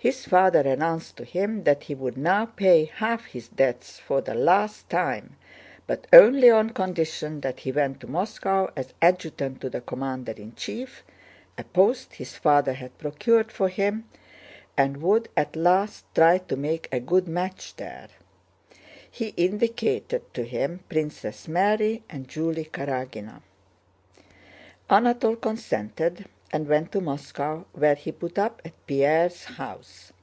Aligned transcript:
His 0.00 0.26
father 0.26 0.60
announced 0.60 1.16
to 1.16 1.24
him 1.24 1.64
that 1.64 1.82
he 1.82 1.94
would 1.96 2.16
now 2.16 2.46
pay 2.46 2.84
half 2.84 3.24
his 3.24 3.48
debts 3.48 3.98
for 3.98 4.20
the 4.20 4.32
last 4.34 4.88
time, 4.88 5.34
but 5.88 6.06
only 6.12 6.48
on 6.50 6.70
condition 6.70 7.40
that 7.40 7.58
he 7.58 7.72
went 7.72 7.98
to 8.00 8.06
Moscow 8.06 8.70
as 8.76 8.94
adjutant 9.02 9.60
to 9.60 9.68
the 9.68 9.80
commander 9.80 10.30
in 10.30 10.54
chief—a 10.54 11.64
post 11.64 12.14
his 12.14 12.34
father 12.36 12.74
had 12.74 12.96
procured 12.96 13.50
for 13.50 13.68
him—and 13.68 14.98
would 15.02 15.30
at 15.36 15.56
last 15.56 16.04
try 16.14 16.38
to 16.38 16.56
make 16.56 16.88
a 16.92 17.00
good 17.00 17.26
match 17.26 17.74
there. 17.74 18.06
He 19.10 19.30
indicated 19.30 20.32
to 20.32 20.44
him 20.44 20.84
Princess 20.88 21.48
Mary 21.48 22.04
and 22.08 22.28
Julie 22.28 22.70
Karágina. 22.72 23.42
Anatole 24.88 25.34
consented 25.34 26.26
and 26.50 26.66
went 26.66 26.90
to 26.90 26.98
Moscow, 26.98 27.62
where 27.74 27.94
he 27.94 28.10
put 28.10 28.38
up 28.38 28.62
at 28.64 28.72
Pierre's 28.86 29.44
house. 29.44 30.14